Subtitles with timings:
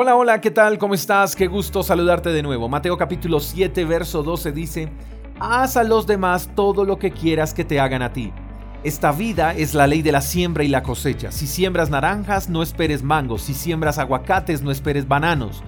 [0.00, 0.78] Hola, hola, ¿qué tal?
[0.78, 1.34] ¿Cómo estás?
[1.34, 2.68] Qué gusto saludarte de nuevo.
[2.68, 4.92] Mateo capítulo 7, verso 12 dice,
[5.40, 8.32] Haz a los demás todo lo que quieras que te hagan a ti.
[8.84, 11.32] Esta vida es la ley de la siembra y la cosecha.
[11.32, 13.42] Si siembras naranjas, no esperes mangos.
[13.42, 15.64] Si siembras aguacates, no esperes bananos.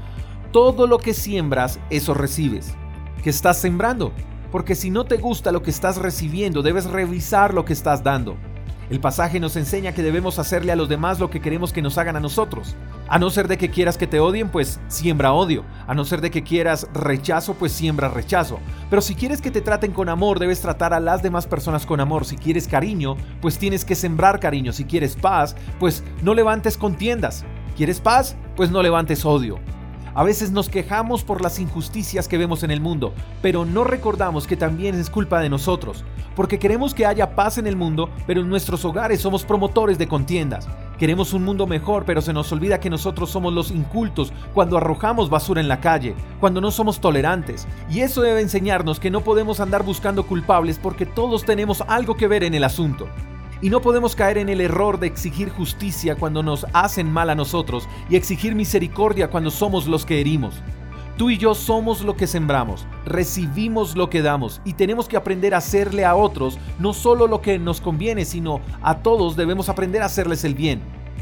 [0.52, 2.76] Todo lo que siembras, eso recibes.
[3.24, 4.12] ¿Qué estás sembrando?
[4.52, 8.36] Porque si no te gusta lo que estás recibiendo, debes revisar lo que estás dando.
[8.90, 11.98] El pasaje nos enseña que debemos hacerle a los demás lo que queremos que nos
[11.98, 12.76] hagan a nosotros.
[13.10, 15.64] A no ser de que quieras que te odien, pues siembra odio.
[15.88, 18.60] A no ser de que quieras rechazo, pues siembra rechazo.
[18.88, 21.98] Pero si quieres que te traten con amor, debes tratar a las demás personas con
[21.98, 22.24] amor.
[22.24, 24.72] Si quieres cariño, pues tienes que sembrar cariño.
[24.72, 27.44] Si quieres paz, pues no levantes contiendas.
[27.76, 28.36] ¿Quieres paz?
[28.54, 29.58] Pues no levantes odio.
[30.14, 34.46] A veces nos quejamos por las injusticias que vemos en el mundo, pero no recordamos
[34.46, 36.04] que también es culpa de nosotros,
[36.36, 40.06] porque queremos que haya paz en el mundo, pero en nuestros hogares somos promotores de
[40.08, 40.68] contiendas.
[41.00, 45.30] Queremos un mundo mejor, pero se nos olvida que nosotros somos los incultos cuando arrojamos
[45.30, 47.66] basura en la calle, cuando no somos tolerantes.
[47.90, 52.28] Y eso debe enseñarnos que no podemos andar buscando culpables porque todos tenemos algo que
[52.28, 53.08] ver en el asunto.
[53.62, 57.34] Y no podemos caer en el error de exigir justicia cuando nos hacen mal a
[57.34, 60.60] nosotros y exigir misericordia cuando somos los que herimos.
[61.20, 65.52] Tú y yo somos lo que sembramos, recibimos lo que damos y tenemos que aprender
[65.52, 70.00] a hacerle a otros no solo lo que nos conviene, sino a todos debemos aprender
[70.00, 70.80] a hacerles el bien.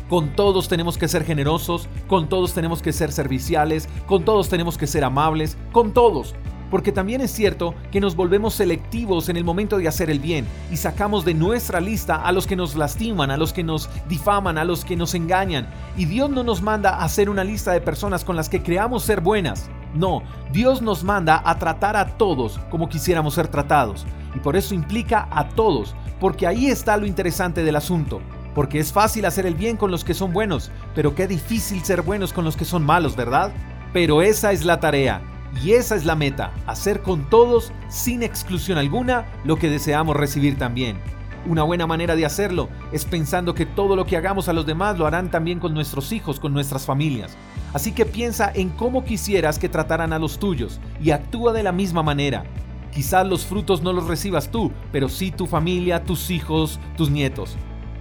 [0.08, 4.78] Con todos tenemos que ser generosos, con todos tenemos que ser serviciales, con todos tenemos
[4.78, 6.32] que ser amables, con todos
[6.70, 10.46] porque también es cierto que nos volvemos selectivos en el momento de hacer el bien
[10.70, 14.58] y sacamos de nuestra lista a los que nos lastiman, a los que nos difaman,
[14.58, 15.69] a los que nos engañan.
[15.96, 19.02] Y Dios no nos manda a hacer una lista de personas con las que creamos
[19.02, 19.70] ser buenas.
[19.94, 20.22] No,
[20.53, 24.06] Dios nos manda a tratar a todos como quisiéramos ser tratados.
[24.34, 28.20] Y por eso implica a todos, porque ahí está lo interesante del asunto.
[28.55, 32.03] Porque es fácil hacer el bien con los que son buenos, pero qué difícil ser
[32.03, 33.53] buenos con los que son malos, ¿verdad?
[33.92, 35.22] Pero esa es la tarea
[35.62, 40.59] y esa es la meta, hacer con todos, sin exclusión alguna, lo que deseamos recibir
[40.59, 40.99] también.
[41.47, 44.99] Una buena manera de hacerlo es pensando que todo lo que hagamos a los demás
[44.99, 47.37] lo harán también con nuestros hijos, con nuestras familias.
[47.72, 51.72] Así que piensa en cómo quisieras que trataran a los tuyos y actúa de la
[51.72, 52.44] misma manera.
[52.93, 57.56] Quizás los frutos no los recibas tú, pero sí tu familia, tus hijos, tus nietos.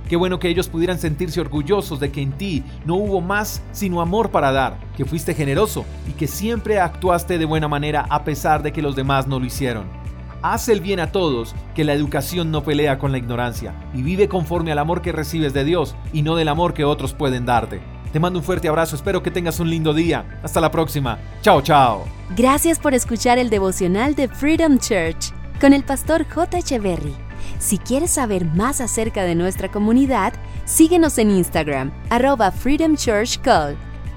[0.10, 4.00] Qué bueno que ellos pudieran sentirse orgullosos de que en ti no hubo más sino
[4.00, 8.64] amor para dar, que fuiste generoso y que siempre actuaste de buena manera a pesar
[8.64, 10.07] de que los demás no lo hicieron.
[10.54, 14.30] Haz el bien a todos, que la educación no pelea con la ignorancia, y vive
[14.30, 17.82] conforme al amor que recibes de Dios y no del amor que otros pueden darte.
[18.14, 20.40] Te mando un fuerte abrazo, espero que tengas un lindo día.
[20.42, 21.20] Hasta la próxima.
[21.42, 22.06] Chao, chao.
[22.38, 26.60] Gracias por escuchar el devocional de Freedom Church con el pastor J.
[26.60, 27.14] Echeverry.
[27.60, 30.32] Si quieres saber más acerca de nuestra comunidad,
[30.64, 33.38] síguenos en Instagram, arroba Freedom Church.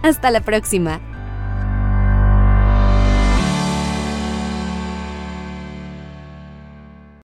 [0.03, 1.01] Hasta la próxima.